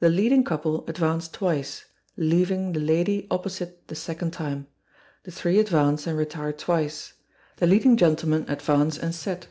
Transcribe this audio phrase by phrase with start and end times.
[0.00, 1.84] The leading couple advance twice,
[2.16, 4.66] leaving the lady opposite the second time.
[5.24, 7.12] The three advance and retire twice.
[7.58, 9.48] The leading gentleman advance and set.